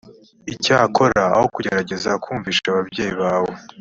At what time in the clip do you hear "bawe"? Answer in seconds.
3.21-3.53